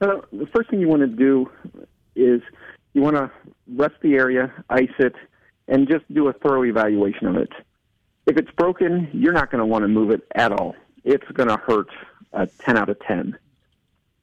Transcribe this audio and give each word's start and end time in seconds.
The 0.00 0.48
first 0.54 0.70
thing 0.70 0.80
you 0.80 0.88
want 0.88 1.02
to 1.02 1.06
do 1.06 1.50
is 2.16 2.40
you 2.94 3.02
want 3.02 3.16
to 3.16 3.30
rest 3.68 3.96
the 4.02 4.14
area, 4.14 4.52
ice 4.70 4.88
it, 4.98 5.14
and 5.68 5.86
just 5.86 6.12
do 6.12 6.28
a 6.28 6.32
thorough 6.32 6.64
evaluation 6.64 7.26
of 7.26 7.36
it. 7.36 7.50
If 8.26 8.38
it's 8.38 8.50
broken, 8.52 9.08
you're 9.12 9.34
not 9.34 9.50
going 9.50 9.60
to 9.60 9.66
want 9.66 9.82
to 9.82 9.88
move 9.88 10.10
it 10.10 10.26
at 10.34 10.52
all. 10.52 10.74
It's 11.04 11.26
going 11.32 11.50
to 11.50 11.56
hurt 11.56 11.88
a 12.32 12.46
10 12.46 12.78
out 12.78 12.88
of 12.88 12.98
10. 13.00 13.36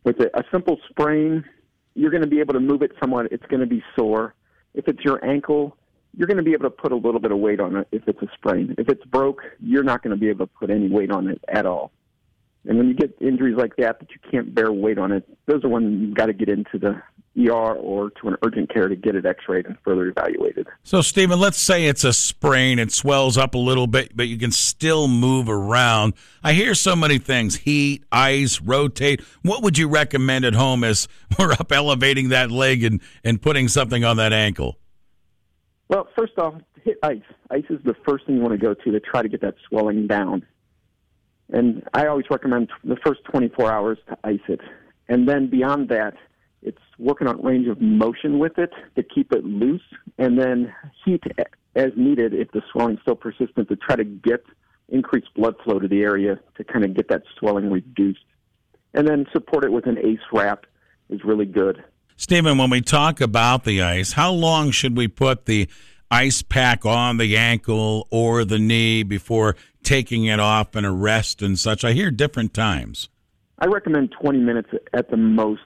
With 0.04 0.20
a 0.20 0.44
simple 0.52 0.80
sprain, 0.90 1.46
you're 1.94 2.12
going 2.12 2.24
to 2.24 2.30
be 2.30 2.40
able 2.40 2.54
to 2.56 2.60
move 2.60 2.82
it 2.82 2.94
somewhat. 3.00 3.32
It's 3.32 3.46
going 3.46 3.60
to 3.60 3.68
be 3.68 3.84
sore. 3.96 4.34
If 4.74 4.88
it's 4.88 5.04
your 5.04 5.24
ankle, 5.24 5.78
you're 6.16 6.28
going 6.28 6.38
to 6.38 6.44
be 6.44 6.54
able 6.54 6.64
to 6.64 6.70
put 6.72 6.92
a 6.92 6.96
little 6.96 7.20
bit 7.20 7.32
of 7.32 7.38
weight 7.38 7.60
on 7.60 7.76
it 7.76 7.88
if 7.92 8.08
it's 8.08 8.22
a 8.24 8.28
sprain. 8.34 8.74
If 8.80 8.90
it's 8.90 9.06
broke, 9.06 9.44
you're 9.60 9.84
not 9.84 10.02
going 10.02 10.16
to 10.16 10.20
be 10.20 10.30
able 10.30 10.48
to 10.48 10.54
put 10.54 10.72
any 10.72 10.88
weight 10.88 11.12
on 11.12 11.28
it 11.28 11.40
at 11.48 11.68
all. 11.68 11.92
And 12.68 12.78
when 12.78 12.90
you 12.90 12.94
get 12.94 13.16
injuries 13.22 13.56
like 13.56 13.78
that 13.78 14.00
that 14.00 14.10
you 14.12 14.18
can't 14.30 14.54
bear 14.54 14.72
weight 14.72 14.98
on 14.98 15.12
it, 15.12 15.24
those 15.46 15.64
are 15.64 15.70
when 15.70 16.02
you've 16.02 16.16
got 16.16 16.26
to 16.26 16.34
get 16.34 16.50
into 16.50 16.78
the 16.78 17.02
ER 17.38 17.52
or 17.76 18.10
to 18.10 18.28
an 18.28 18.36
urgent 18.44 18.74
care 18.74 18.90
to 18.90 18.96
get 18.96 19.16
it 19.16 19.26
x-rayed 19.26 19.66
and 19.66 19.78
further 19.86 20.08
evaluated. 20.08 20.68
So, 20.84 21.02
Stephen, 21.02 21.40
let's 21.40 21.60
say 21.60 21.86
it's 21.86 22.04
a 22.04 22.12
sprain, 22.12 22.78
it 22.78 22.92
swells 22.92 23.38
up 23.38 23.54
a 23.54 23.58
little 23.58 23.88
bit, 23.88 24.18
but 24.18 24.28
you 24.28 24.38
can 24.38 24.52
still 24.52 25.08
move 25.08 25.48
around. 25.48 26.14
I 26.44 26.54
hear 26.54 26.74
so 26.74 26.96
many 26.96 27.20
things 27.20 27.58
heat, 27.58 28.04
ice, 28.12 28.60
rotate. 28.60 29.22
What 29.44 29.64
would 29.64 29.78
you 29.78 29.88
recommend 29.88 30.44
at 30.46 30.56
home 30.56 30.84
as 30.84 31.08
we're 31.40 31.54
up 31.54 31.72
elevating 31.72 32.30
that 32.30 32.52
leg 32.52 32.84
and, 32.84 33.02
and 33.24 33.42
putting 33.42 33.68
something 33.68 34.04
on 34.04 34.18
that 34.18 34.34
ankle? 34.34 34.78
Well, 35.90 36.10
first 36.18 36.38
off, 36.38 36.56
hit 36.84 36.98
ice. 37.02 37.22
Ice 37.50 37.64
is 37.70 37.80
the 37.86 37.96
first 38.06 38.26
thing 38.26 38.36
you 38.36 38.42
want 38.42 38.60
to 38.60 38.66
go 38.66 38.74
to 38.74 38.92
to 38.92 39.00
try 39.00 39.22
to 39.22 39.30
get 39.30 39.42
that 39.42 39.56
swelling 39.70 40.08
down. 40.08 40.46
And 41.50 41.88
I 41.94 42.08
always 42.08 42.26
recommend 42.30 42.70
the 42.84 42.98
first 43.06 43.24
24 43.26 43.72
hours 43.72 43.98
to 44.10 44.18
ice 44.24 44.40
it. 44.48 44.62
And 45.08 45.28
then 45.28 45.50
beyond 45.50 45.90
that, 45.90 46.16
it's 46.62 46.82
working 46.98 47.28
on 47.28 47.42
range 47.42 47.68
of 47.68 47.80
motion 47.80 48.40
with 48.40 48.58
it 48.58 48.72
to 48.96 49.04
keep 49.04 49.32
it 49.32 49.46
loose, 49.46 49.84
and 50.18 50.38
then 50.40 50.74
heat 51.06 51.24
as 51.76 51.92
needed 51.96 52.34
if 52.34 52.52
the 52.52 52.62
swelling 52.72 52.96
is 52.96 53.02
still 53.02 53.16
persistent 53.16 53.70
to 53.70 53.76
try 53.76 53.96
to 53.96 54.04
get 54.04 54.44
increased 54.90 55.34
blood 55.36 55.56
flow 55.64 55.80
to 55.80 55.88
the 55.88 56.02
area 56.02 56.40
to 56.56 56.64
kind 56.64 56.84
of 56.84 56.94
get 56.96 57.08
that 57.10 57.24
swelling 57.38 57.70
reduced. 57.72 58.26
And 58.94 59.08
then 59.08 59.26
support 59.32 59.64
it 59.64 59.72
with 59.72 59.86
an 59.86 59.98
ACE 59.98 60.20
wrap 60.34 60.66
is 61.10 61.24
really 61.24 61.46
good. 61.46 61.84
Stephen, 62.16 62.58
when 62.58 62.72
we 62.72 62.82
talk 62.82 63.22
about 63.22 63.64
the 63.64 63.82
ice, 63.82 64.14
how 64.14 64.32
long 64.32 64.72
should 64.72 64.98
we 64.98 65.08
put 65.08 65.46
the 65.46 65.70
ice 66.10 66.42
pack 66.42 66.86
on 66.86 67.18
the 67.18 67.38
ankle 67.38 68.08
or 68.10 68.46
the 68.46 68.60
knee 68.60 69.04
before 69.04 69.56
taking 69.84 70.26
it 70.26 70.40
off 70.40 70.76
and 70.76 70.86
a 70.86 70.92
rest 70.92 71.42
and 71.42 71.58
such? 71.58 71.84
I 71.84 71.94
hear 71.94 72.12
different 72.12 72.54
times. 72.54 73.10
I 73.60 73.66
recommend 73.68 74.14
20 74.22 74.40
minutes 74.40 74.70
at 74.94 75.10
the 75.10 75.18
most 75.18 75.62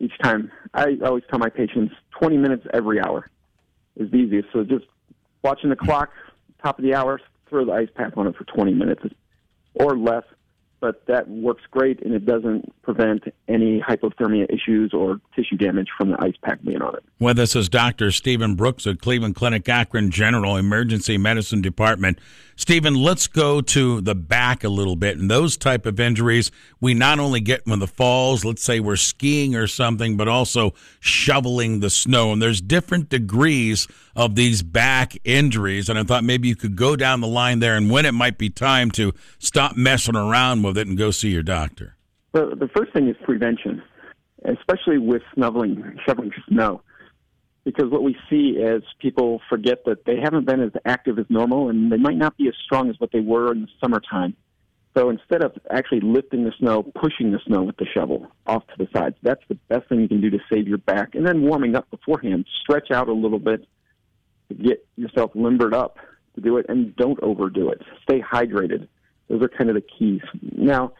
each 0.00 0.16
time. 0.22 0.50
I 0.72 0.96
always 1.04 1.24
tell 1.30 1.38
my 1.38 1.50
patients 1.50 1.94
20 2.18 2.36
minutes 2.36 2.66
every 2.72 3.00
hour 3.00 3.28
is 3.96 4.10
the 4.10 4.16
easiest. 4.16 4.48
So 4.52 4.64
just 4.64 4.86
watching 5.42 5.70
the 5.70 5.76
clock, 5.76 6.10
top 6.62 6.78
of 6.78 6.84
the 6.84 6.94
hour, 6.94 7.20
throw 7.48 7.64
the 7.64 7.72
ice 7.72 7.88
pack 7.94 8.16
on 8.16 8.26
it 8.26 8.34
for 8.36 8.44
20 8.44 8.72
minutes 8.72 9.02
or 9.74 9.96
less 9.96 10.24
but 10.84 11.06
that 11.06 11.26
works 11.30 11.62
great 11.70 12.02
and 12.02 12.12
it 12.12 12.26
doesn't 12.26 12.70
prevent 12.82 13.24
any 13.48 13.80
hypothermia 13.80 14.44
issues 14.52 14.92
or 14.92 15.18
tissue 15.34 15.56
damage 15.56 15.88
from 15.96 16.10
the 16.10 16.22
ice 16.22 16.34
pack 16.42 16.62
being 16.62 16.82
on 16.82 16.94
it. 16.94 17.02
Well, 17.18 17.32
this 17.32 17.56
is 17.56 17.70
Dr. 17.70 18.10
Stephen 18.10 18.54
Brooks 18.54 18.84
of 18.84 18.98
Cleveland 18.98 19.34
Clinic 19.34 19.66
Akron 19.66 20.10
General 20.10 20.58
Emergency 20.58 21.16
Medicine 21.16 21.62
Department. 21.62 22.18
Stephen, 22.56 22.94
let's 22.94 23.26
go 23.26 23.62
to 23.62 24.02
the 24.02 24.14
back 24.14 24.62
a 24.62 24.68
little 24.68 24.94
bit. 24.94 25.16
And 25.16 25.30
those 25.30 25.56
type 25.56 25.86
of 25.86 25.98
injuries, 25.98 26.50
we 26.80 26.92
not 26.92 27.18
only 27.18 27.40
get 27.40 27.66
when 27.66 27.78
the 27.78 27.86
falls, 27.86 28.44
let's 28.44 28.62
say 28.62 28.78
we're 28.78 28.96
skiing 28.96 29.56
or 29.56 29.66
something, 29.66 30.18
but 30.18 30.28
also 30.28 30.74
shoveling 31.00 31.80
the 31.80 31.90
snow. 31.90 32.32
And 32.32 32.42
there's 32.42 32.60
different 32.60 33.08
degrees 33.08 33.88
of 34.14 34.36
these 34.36 34.62
back 34.62 35.16
injuries. 35.24 35.88
And 35.88 35.98
I 35.98 36.04
thought 36.04 36.22
maybe 36.22 36.46
you 36.46 36.54
could 36.54 36.76
go 36.76 36.94
down 36.94 37.20
the 37.20 37.26
line 37.26 37.58
there 37.58 37.74
and 37.76 37.90
when 37.90 38.06
it 38.06 38.12
might 38.12 38.38
be 38.38 38.50
time 38.50 38.90
to 38.92 39.12
stop 39.38 39.76
messing 39.76 40.14
around 40.14 40.62
with 40.62 40.73
it 40.76 40.86
and 40.86 40.96
go 40.96 41.10
see 41.10 41.30
your 41.30 41.42
doctor. 41.42 41.96
Well, 42.32 42.54
the 42.56 42.68
first 42.76 42.92
thing 42.92 43.08
is 43.08 43.16
prevention, 43.24 43.82
especially 44.44 44.98
with 44.98 45.22
snubbling, 45.34 45.98
shoveling 46.06 46.32
snow. 46.48 46.82
Because 47.64 47.90
what 47.90 48.02
we 48.02 48.16
see 48.28 48.58
is 48.58 48.82
people 48.98 49.40
forget 49.48 49.84
that 49.86 50.04
they 50.04 50.20
haven't 50.20 50.44
been 50.44 50.60
as 50.60 50.72
active 50.84 51.18
as 51.18 51.24
normal 51.30 51.70
and 51.70 51.90
they 51.90 51.96
might 51.96 52.18
not 52.18 52.36
be 52.36 52.48
as 52.48 52.54
strong 52.62 52.90
as 52.90 52.96
what 52.98 53.10
they 53.12 53.20
were 53.20 53.52
in 53.52 53.62
the 53.62 53.68
summertime. 53.80 54.36
So 54.96 55.10
instead 55.10 55.42
of 55.42 55.52
actually 55.70 56.00
lifting 56.00 56.44
the 56.44 56.52
snow, 56.58 56.82
pushing 56.82 57.32
the 57.32 57.40
snow 57.46 57.62
with 57.62 57.76
the 57.78 57.86
shovel 57.86 58.28
off 58.46 58.66
to 58.68 58.74
the 58.78 58.86
sides, 58.94 59.16
that's 59.22 59.42
the 59.48 59.56
best 59.68 59.88
thing 59.88 60.00
you 60.00 60.08
can 60.08 60.20
do 60.20 60.30
to 60.30 60.38
save 60.52 60.68
your 60.68 60.78
back. 60.78 61.14
And 61.14 61.26
then 61.26 61.42
warming 61.42 61.74
up 61.74 61.90
beforehand, 61.90 62.46
stretch 62.62 62.90
out 62.92 63.08
a 63.08 63.12
little 63.12 63.40
bit 63.40 63.66
to 64.48 64.54
get 64.54 64.86
yourself 64.96 65.32
limbered 65.34 65.74
up 65.74 65.98
to 66.34 66.40
do 66.40 66.58
it, 66.58 66.66
and 66.68 66.94
don't 66.96 67.18
overdo 67.22 67.70
it. 67.70 67.80
Stay 68.02 68.20
hydrated. 68.20 68.88
Those 69.28 69.42
are 69.42 69.48
kind 69.48 69.70
of 69.70 69.76
the 69.76 69.82
keys. 69.82 70.20
Now, 70.56 70.92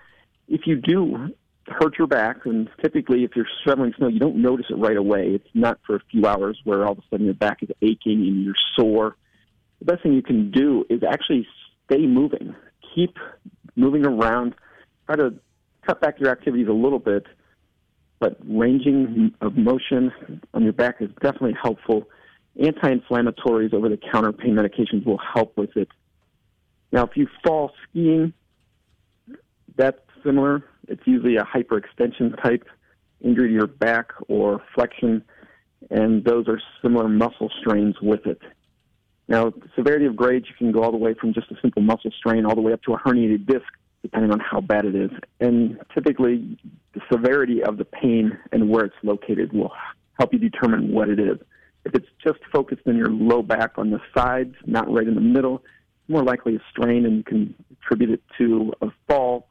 if 0.48 0.62
you 0.66 0.76
do 0.76 1.30
hurt 1.66 1.98
your 1.98 2.06
back, 2.06 2.44
and 2.44 2.68
typically 2.82 3.24
if 3.24 3.32
you're 3.34 3.46
shoveling 3.66 3.92
snow, 3.96 4.08
you 4.08 4.18
don't 4.18 4.36
notice 4.36 4.66
it 4.70 4.74
right 4.74 4.96
away. 4.96 5.28
It's 5.28 5.48
not 5.54 5.78
for 5.86 5.96
a 5.96 6.00
few 6.10 6.26
hours 6.26 6.58
where 6.64 6.84
all 6.84 6.92
of 6.92 6.98
a 6.98 7.02
sudden 7.10 7.26
your 7.26 7.34
back 7.34 7.62
is 7.62 7.70
aching 7.80 8.20
and 8.20 8.44
you're 8.44 8.54
sore. 8.76 9.16
The 9.78 9.86
best 9.86 10.02
thing 10.02 10.12
you 10.12 10.22
can 10.22 10.50
do 10.50 10.84
is 10.88 11.02
actually 11.02 11.46
stay 11.86 12.06
moving. 12.06 12.54
Keep 12.94 13.16
moving 13.76 14.06
around. 14.06 14.54
Try 15.06 15.16
to 15.16 15.34
cut 15.86 16.00
back 16.00 16.20
your 16.20 16.30
activities 16.30 16.68
a 16.68 16.72
little 16.72 16.98
bit, 16.98 17.26
but 18.18 18.38
ranging 18.46 19.34
of 19.40 19.56
motion 19.56 20.40
on 20.54 20.64
your 20.64 20.72
back 20.72 20.96
is 21.00 21.10
definitely 21.20 21.56
helpful. 21.60 22.08
Anti-inflammatories, 22.62 23.74
over-the-counter 23.74 24.32
pain 24.32 24.54
medications 24.54 25.04
will 25.04 25.18
help 25.34 25.56
with 25.56 25.76
it. 25.76 25.88
Now, 26.94 27.02
if 27.02 27.16
you 27.16 27.26
fall 27.44 27.72
skiing, 27.82 28.32
that's 29.76 29.98
similar. 30.24 30.62
It's 30.86 31.02
usually 31.04 31.34
a 31.34 31.42
hyperextension 31.42 32.40
type 32.40 32.68
injury 33.20 33.48
to 33.48 33.52
your 33.52 33.66
back 33.66 34.12
or 34.28 34.62
flexion, 34.76 35.24
and 35.90 36.24
those 36.24 36.46
are 36.46 36.60
similar 36.82 37.08
muscle 37.08 37.50
strains 37.58 37.96
with 38.00 38.24
it. 38.26 38.40
Now, 39.26 39.52
severity 39.74 40.06
of 40.06 40.14
grades, 40.14 40.46
you 40.48 40.54
can 40.56 40.70
go 40.70 40.84
all 40.84 40.92
the 40.92 40.96
way 40.96 41.14
from 41.14 41.34
just 41.34 41.50
a 41.50 41.56
simple 41.60 41.82
muscle 41.82 42.12
strain 42.16 42.46
all 42.46 42.54
the 42.54 42.60
way 42.60 42.72
up 42.72 42.82
to 42.82 42.94
a 42.94 42.98
herniated 42.98 43.44
disc, 43.44 43.66
depending 44.02 44.30
on 44.30 44.38
how 44.38 44.60
bad 44.60 44.84
it 44.84 44.94
is. 44.94 45.10
And 45.40 45.80
typically, 45.92 46.56
the 46.92 47.00
severity 47.10 47.60
of 47.60 47.76
the 47.76 47.86
pain 47.86 48.38
and 48.52 48.70
where 48.70 48.84
it's 48.84 48.94
located 49.02 49.52
will 49.52 49.72
help 50.20 50.32
you 50.32 50.38
determine 50.38 50.92
what 50.92 51.08
it 51.08 51.18
is. 51.18 51.38
If 51.84 51.96
it's 51.96 52.06
just 52.22 52.38
focused 52.52 52.82
in 52.86 52.96
your 52.96 53.10
low 53.10 53.42
back 53.42 53.78
on 53.78 53.90
the 53.90 53.98
sides, 54.16 54.54
not 54.64 54.88
right 54.88 55.08
in 55.08 55.16
the 55.16 55.20
middle, 55.20 55.64
more 56.08 56.22
likely 56.22 56.56
a 56.56 56.60
strain 56.70 57.06
and 57.06 57.16
you 57.16 57.24
can 57.24 57.54
attribute 57.80 58.10
it 58.10 58.22
to 58.38 58.72
a 58.82 58.88
fall 59.08 59.48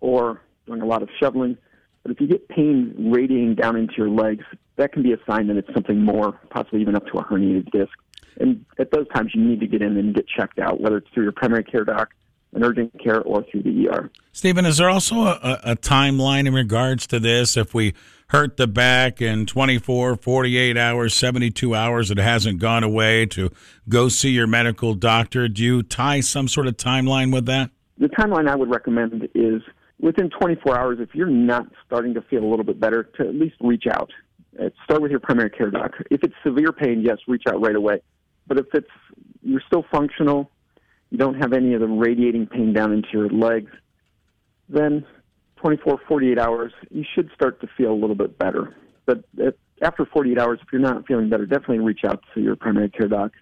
or 0.00 0.40
doing 0.66 0.80
a 0.80 0.86
lot 0.86 1.02
of 1.02 1.08
shoveling. 1.20 1.56
But 2.02 2.12
if 2.12 2.20
you 2.20 2.26
get 2.26 2.48
pain 2.48 2.94
radiating 3.12 3.54
down 3.54 3.76
into 3.76 3.94
your 3.96 4.08
legs, 4.08 4.44
that 4.76 4.92
can 4.92 5.02
be 5.02 5.12
a 5.12 5.18
sign 5.28 5.48
that 5.48 5.56
it's 5.56 5.72
something 5.74 6.02
more, 6.02 6.40
possibly 6.50 6.80
even 6.80 6.96
up 6.96 7.06
to 7.08 7.18
a 7.18 7.24
herniated 7.24 7.70
disc. 7.70 7.92
And 8.38 8.64
at 8.78 8.90
those 8.90 9.06
times, 9.14 9.32
you 9.34 9.42
need 9.42 9.60
to 9.60 9.66
get 9.66 9.82
in 9.82 9.96
and 9.98 10.14
get 10.14 10.26
checked 10.26 10.58
out, 10.58 10.80
whether 10.80 10.96
it's 10.96 11.08
through 11.12 11.24
your 11.24 11.32
primary 11.32 11.64
care 11.64 11.84
doc, 11.84 12.14
an 12.54 12.64
urgent 12.64 12.98
care, 13.02 13.20
or 13.20 13.44
through 13.50 13.62
the 13.62 13.88
ER. 13.88 14.10
Stephen, 14.32 14.64
is 14.64 14.78
there 14.78 14.88
also 14.88 15.22
a, 15.24 15.60
a 15.62 15.76
timeline 15.76 16.46
in 16.46 16.54
regards 16.54 17.06
to 17.08 17.20
this? 17.20 17.56
If 17.56 17.74
we 17.74 17.94
hurt 18.30 18.56
the 18.56 18.66
back 18.68 19.20
in 19.20 19.44
24, 19.44 20.16
48 20.16 20.76
hours, 20.76 21.14
72 21.14 21.74
hours, 21.74 22.12
it 22.12 22.18
hasn't 22.18 22.60
gone 22.60 22.84
away, 22.84 23.26
to 23.26 23.50
go 23.88 24.08
see 24.08 24.30
your 24.30 24.46
medical 24.46 24.94
doctor. 24.94 25.48
Do 25.48 25.64
you 25.64 25.82
tie 25.82 26.20
some 26.20 26.46
sort 26.46 26.68
of 26.68 26.76
timeline 26.76 27.32
with 27.32 27.46
that? 27.46 27.70
The 27.98 28.06
timeline 28.08 28.48
I 28.48 28.54
would 28.54 28.70
recommend 28.70 29.28
is 29.34 29.62
within 29.98 30.30
24 30.30 30.78
hours, 30.78 30.98
if 31.00 31.12
you're 31.12 31.26
not 31.26 31.66
starting 31.84 32.14
to 32.14 32.22
feel 32.22 32.44
a 32.44 32.48
little 32.48 32.64
bit 32.64 32.78
better, 32.78 33.02
to 33.02 33.28
at 33.28 33.34
least 33.34 33.56
reach 33.60 33.84
out. 33.90 34.12
Uh, 34.60 34.70
start 34.84 35.02
with 35.02 35.10
your 35.10 35.20
primary 35.20 35.50
care 35.50 35.70
doc. 35.70 35.92
If 36.10 36.22
it's 36.22 36.34
severe 36.44 36.72
pain, 36.72 37.02
yes, 37.04 37.18
reach 37.26 37.44
out 37.48 37.60
right 37.60 37.74
away. 37.74 38.00
But 38.46 38.58
if 38.58 38.66
it's 38.74 38.88
you're 39.42 39.62
still 39.66 39.84
functional, 39.90 40.50
you 41.10 41.18
don't 41.18 41.34
have 41.34 41.52
any 41.52 41.74
of 41.74 41.80
the 41.80 41.88
radiating 41.88 42.46
pain 42.46 42.72
down 42.72 42.92
into 42.92 43.08
your 43.12 43.28
legs, 43.28 43.72
then 44.68 45.04
24, 45.60 46.00
48 46.08 46.38
hours, 46.38 46.72
you 46.90 47.04
should 47.14 47.30
start 47.34 47.60
to 47.60 47.68
feel 47.76 47.92
a 47.92 47.94
little 47.94 48.16
bit 48.16 48.38
better. 48.38 48.74
But 49.04 49.24
after 49.82 50.06
48 50.06 50.38
hours, 50.38 50.58
if 50.62 50.68
you're 50.72 50.80
not 50.80 51.06
feeling 51.06 51.28
better, 51.28 51.46
definitely 51.46 51.80
reach 51.80 52.00
out 52.04 52.22
to 52.34 52.40
your 52.40 52.56
primary 52.56 52.88
care 52.88 53.08
doc 53.08 53.32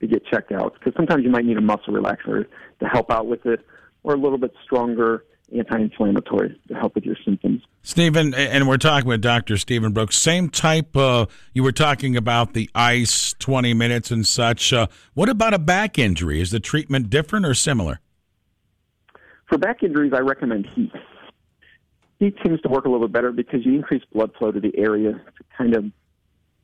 to 0.00 0.06
get 0.06 0.24
checked 0.26 0.52
out 0.52 0.74
because 0.74 0.94
sometimes 0.96 1.24
you 1.24 1.30
might 1.30 1.44
need 1.44 1.56
a 1.56 1.62
muscle 1.62 1.92
relaxer 1.92 2.46
to 2.80 2.86
help 2.86 3.10
out 3.10 3.26
with 3.26 3.44
it 3.46 3.60
or 4.02 4.14
a 4.14 4.16
little 4.16 4.38
bit 4.38 4.52
stronger 4.64 5.24
anti-inflammatory 5.56 6.58
to 6.68 6.74
help 6.74 6.94
with 6.94 7.04
your 7.04 7.16
symptoms. 7.24 7.62
Stephen, 7.82 8.34
and 8.34 8.66
we're 8.66 8.76
talking 8.78 9.08
with 9.08 9.20
Dr. 9.20 9.56
Stephen 9.56 9.92
Brooks. 9.92 10.16
Same 10.16 10.48
type. 10.48 10.96
Uh, 10.96 11.26
you 11.54 11.62
were 11.62 11.72
talking 11.72 12.16
about 12.16 12.52
the 12.52 12.68
ice, 12.74 13.34
twenty 13.38 13.72
minutes 13.72 14.10
and 14.10 14.26
such. 14.26 14.72
Uh, 14.72 14.88
what 15.14 15.28
about 15.28 15.54
a 15.54 15.58
back 15.58 15.98
injury? 15.98 16.40
Is 16.40 16.50
the 16.50 16.60
treatment 16.60 17.10
different 17.10 17.46
or 17.46 17.54
similar? 17.54 18.00
For 19.48 19.56
back 19.56 19.84
injuries, 19.84 20.12
I 20.12 20.18
recommend 20.18 20.66
heat 20.74 20.90
heat 22.18 22.36
seems 22.44 22.60
to 22.62 22.68
work 22.68 22.84
a 22.84 22.88
little 22.88 23.06
bit 23.06 23.12
better 23.12 23.32
because 23.32 23.64
you 23.64 23.74
increase 23.74 24.02
blood 24.12 24.30
flow 24.38 24.52
to 24.52 24.60
the 24.60 24.76
area 24.76 25.12
to 25.12 25.44
kind 25.56 25.74
of 25.74 25.84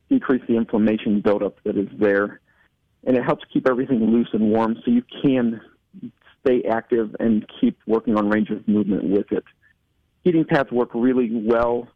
decrease 0.09 0.41
the 0.47 0.55
inflammation 0.55 1.21
buildup 1.21 1.57
that 1.63 1.77
is 1.77 1.87
there. 1.97 2.39
And 3.05 3.17
it 3.17 3.23
helps 3.23 3.43
keep 3.51 3.67
everything 3.67 3.99
loose 4.11 4.29
and 4.33 4.49
warm 4.51 4.77
so 4.83 4.91
you 4.91 5.03
can 5.21 5.61
stay 6.45 6.63
active 6.63 7.15
and 7.19 7.45
keep 7.59 7.77
working 7.85 8.17
on 8.17 8.29
range 8.29 8.49
of 8.49 8.67
movement 8.67 9.03
with 9.03 9.31
it. 9.31 9.43
Heating 10.23 10.45
pads 10.45 10.71
work 10.71 10.89
really 10.93 11.29
well. 11.45 11.87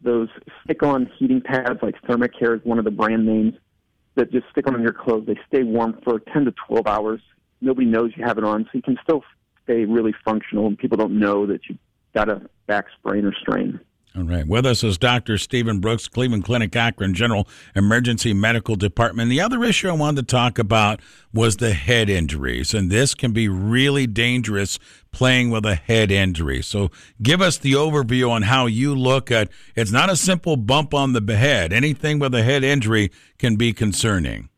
Those 0.00 0.28
stick 0.64 0.82
on 0.82 1.10
heating 1.18 1.40
pads, 1.40 1.80
like 1.82 2.00
Thermacare 2.02 2.56
is 2.56 2.64
one 2.64 2.78
of 2.78 2.84
the 2.84 2.90
brand 2.90 3.26
names, 3.26 3.54
that 4.14 4.32
just 4.32 4.46
stick 4.50 4.66
on 4.68 4.80
your 4.82 4.92
clothes. 4.92 5.26
They 5.26 5.38
stay 5.46 5.62
warm 5.62 6.00
for 6.04 6.20
10 6.20 6.44
to 6.46 6.54
12 6.66 6.86
hours. 6.86 7.20
Nobody 7.60 7.86
knows 7.86 8.12
you 8.16 8.24
have 8.24 8.38
it 8.38 8.44
on, 8.44 8.64
so 8.64 8.70
you 8.74 8.82
can 8.82 8.98
still 9.02 9.22
stay 9.64 9.84
really 9.84 10.14
functional, 10.24 10.66
and 10.66 10.78
people 10.78 10.96
don't 10.96 11.18
know 11.18 11.46
that 11.46 11.68
you 11.68 11.76
got 12.14 12.28
a 12.28 12.48
back 12.68 12.86
sprain 13.00 13.24
or 13.24 13.34
strain. 13.34 13.80
All 14.16 14.24
right. 14.24 14.46
With 14.46 14.66
us 14.66 14.82
is 14.82 14.98
Dr. 14.98 15.38
Stephen 15.38 15.80
Brooks, 15.80 16.08
Cleveland 16.08 16.44
Clinic 16.44 16.74
Akron 16.74 17.14
General 17.14 17.46
Emergency 17.76 18.32
Medical 18.32 18.74
Department. 18.74 19.30
The 19.30 19.40
other 19.40 19.62
issue 19.62 19.88
I 19.88 19.92
wanted 19.92 20.26
to 20.26 20.32
talk 20.32 20.58
about 20.58 21.00
was 21.32 21.58
the 21.58 21.72
head 21.72 22.08
injuries, 22.10 22.74
and 22.74 22.90
this 22.90 23.14
can 23.14 23.32
be 23.32 23.48
really 23.48 24.06
dangerous 24.06 24.78
playing 25.12 25.50
with 25.50 25.64
a 25.64 25.76
head 25.76 26.10
injury. 26.10 26.62
So 26.62 26.90
give 27.22 27.40
us 27.40 27.58
the 27.58 27.72
overview 27.74 28.30
on 28.30 28.42
how 28.42 28.66
you 28.66 28.94
look 28.94 29.30
at 29.30 29.50
it's 29.76 29.92
not 29.92 30.10
a 30.10 30.16
simple 30.16 30.56
bump 30.56 30.94
on 30.94 31.12
the 31.12 31.36
head. 31.36 31.72
Anything 31.72 32.18
with 32.18 32.34
a 32.34 32.42
head 32.42 32.64
injury 32.64 33.12
can 33.38 33.56
be 33.56 33.72
concerning. 33.72 34.48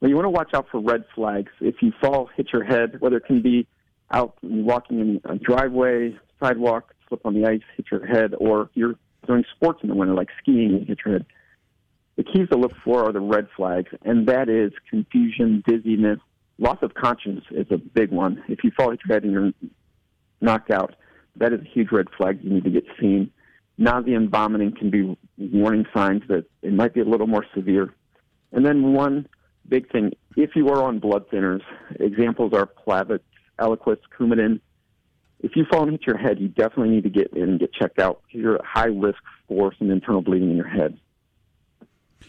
Well, 0.00 0.08
you 0.08 0.16
want 0.16 0.26
to 0.26 0.30
watch 0.30 0.54
out 0.54 0.68
for 0.70 0.80
red 0.80 1.04
flags. 1.14 1.52
If 1.60 1.82
you 1.82 1.92
fall, 2.00 2.30
hit 2.36 2.52
your 2.52 2.64
head, 2.64 3.00
whether 3.00 3.16
it 3.16 3.26
can 3.26 3.42
be 3.42 3.66
out 4.10 4.36
walking 4.42 5.00
in 5.00 5.20
a 5.24 5.36
driveway, 5.36 6.16
sidewalk, 6.44 6.94
slip 7.08 7.24
on 7.24 7.34
the 7.34 7.48
ice, 7.48 7.62
hit 7.76 7.86
your 7.90 8.06
head, 8.06 8.34
or 8.38 8.70
you're 8.74 8.96
doing 9.26 9.44
sports 9.54 9.80
in 9.82 9.88
the 9.88 9.94
winter 9.94 10.14
like 10.14 10.28
skiing 10.42 10.74
and 10.74 10.86
hit 10.86 10.98
your 11.04 11.14
head. 11.14 11.26
The 12.16 12.24
keys 12.24 12.48
to 12.50 12.58
look 12.58 12.72
for 12.84 13.04
are 13.04 13.12
the 13.12 13.20
red 13.20 13.48
flags, 13.56 13.90
and 14.04 14.28
that 14.28 14.48
is 14.48 14.72
confusion, 14.88 15.64
dizziness, 15.66 16.20
loss 16.58 16.78
of 16.82 16.94
conscience 16.94 17.44
is 17.50 17.66
a 17.70 17.78
big 17.78 18.10
one. 18.10 18.42
If 18.48 18.62
you 18.62 18.70
fall, 18.76 18.90
hit 18.90 19.00
your 19.06 19.16
head, 19.16 19.24
and 19.24 19.32
you're 19.32 19.52
knocked 20.40 20.70
out, 20.70 20.94
that 21.36 21.52
is 21.52 21.60
a 21.60 21.64
huge 21.64 21.90
red 21.90 22.06
flag. 22.16 22.38
You 22.42 22.50
need 22.50 22.64
to 22.64 22.70
get 22.70 22.84
seen. 23.00 23.30
Nausea 23.76 24.16
and 24.16 24.30
vomiting 24.30 24.72
can 24.72 24.90
be 24.90 25.16
warning 25.36 25.84
signs 25.92 26.22
that 26.28 26.44
it 26.62 26.72
might 26.72 26.94
be 26.94 27.00
a 27.00 27.04
little 27.04 27.26
more 27.26 27.44
severe. 27.54 27.92
And 28.52 28.64
then 28.64 28.92
one 28.92 29.26
big 29.68 29.90
thing, 29.90 30.12
if 30.36 30.54
you 30.54 30.68
are 30.68 30.80
on 30.80 31.00
blood 31.00 31.28
thinners, 31.30 31.62
examples 31.98 32.52
are 32.52 32.66
Plavix, 32.66 33.20
Eliquis, 33.58 33.98
Coumadin, 34.16 34.60
if 35.44 35.54
you 35.56 35.66
fall 35.70 35.82
and 35.82 35.92
hit 35.92 36.06
your 36.06 36.16
head, 36.16 36.40
you 36.40 36.48
definitely 36.48 36.88
need 36.88 37.04
to 37.04 37.10
get 37.10 37.30
in 37.34 37.42
and 37.42 37.60
get 37.60 37.72
checked 37.74 37.98
out 37.98 38.22
because 38.26 38.40
you're 38.40 38.54
at 38.54 38.64
high 38.64 38.86
risk 38.86 39.18
for 39.46 39.74
some 39.78 39.90
internal 39.90 40.22
bleeding 40.22 40.50
in 40.50 40.56
your 40.56 40.66
head. 40.66 40.98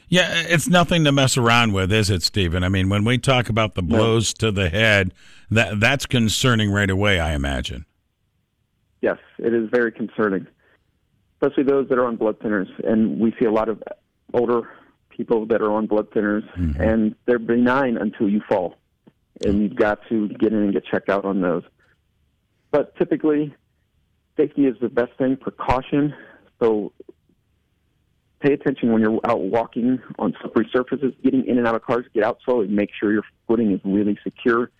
Yeah, 0.10 0.44
it's 0.48 0.68
nothing 0.68 1.06
to 1.06 1.14
mess 1.14 1.38
around 1.38 1.72
with, 1.72 1.92
is 1.94 2.10
it, 2.10 2.24
Stephen? 2.24 2.64
I 2.64 2.70
mean, 2.70 2.90
when 2.90 3.06
we 3.06 3.18
talk 3.18 3.48
about 3.48 3.74
the 3.74 3.82
blows 3.82 4.34
to 4.36 4.52
the 4.52 4.70
head, 4.70 5.14
that 5.50 5.80
that's 5.80 6.06
concerning 6.06 6.72
right 6.72 6.90
away, 6.90 7.20
I 7.20 7.34
imagine. 7.34 7.86
Yes, 9.02 9.18
it 9.40 9.54
is 9.54 9.70
very 9.72 9.94
concerning, 9.94 10.46
especially 11.36 11.64
those 11.64 11.88
that 11.90 11.98
are 11.98 12.06
on 12.06 12.18
blood 12.18 12.38
thinners. 12.40 12.68
And 12.86 13.20
we 13.20 13.34
see 13.40 13.46
a 13.46 13.52
lot 13.52 13.70
of 13.70 13.82
older 14.34 14.70
people 15.10 15.46
that 15.48 15.62
are 15.62 15.72
on 15.72 15.88
blood 15.88 16.12
thinners, 16.12 16.44
mm-hmm. 16.56 16.80
and 16.82 17.16
they're 17.26 17.40
benign 17.40 17.98
until 17.98 18.30
you 18.30 18.42
fall. 18.48 18.76
And 19.46 19.64
you've 19.64 19.76
got 19.76 20.00
to 20.10 20.28
get 20.28 20.52
in 20.52 20.60
and 20.60 20.74
get 20.74 20.86
checked 20.86 21.10
out 21.10 21.24
on 21.24 21.42
those. 21.42 21.64
But 22.72 22.96
typically, 22.98 23.54
safety 24.38 24.66
is 24.66 24.76
the 24.82 24.90
best 24.90 25.14
thing, 25.18 25.38
precaution. 25.38 26.14
So 26.60 26.92
pay 28.40 28.54
attention 28.54 28.92
when 28.92 29.02
you're 29.02 29.20
out 29.24 29.42
walking 29.42 30.00
on 30.20 30.36
slippery 30.42 30.70
surfaces, 30.72 31.14
getting 31.24 31.46
in 31.46 31.58
and 31.58 31.68
out 31.68 31.76
of 31.76 31.84
cars, 31.84 32.06
get 32.14 32.24
out 32.24 32.40
slowly, 32.44 32.68
make 32.68 32.90
sure 33.00 33.12
your 33.12 33.24
footing 33.48 33.72
is 33.72 33.80
really 33.84 34.18
secure. 34.24 34.72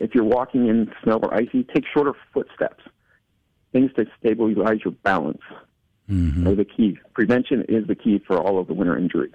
If 0.00 0.14
you're 0.14 0.24
walking 0.24 0.68
in 0.68 0.92
snow 1.02 1.18
or 1.22 1.34
icy, 1.34 1.64
take 1.64 1.84
shorter 1.92 2.14
footsteps. 2.32 2.84
Things 3.72 3.90
to 3.96 4.06
stabilize 4.18 4.78
your 4.84 4.94
balance 5.02 5.42
mm-hmm. 6.08 6.46
are 6.46 6.54
the 6.54 6.64
key. 6.64 6.98
Prevention 7.12 7.64
is 7.68 7.86
the 7.86 7.94
key 7.94 8.20
for 8.26 8.38
all 8.38 8.58
of 8.58 8.66
the 8.66 8.74
winter 8.74 8.96
injuries. 8.96 9.34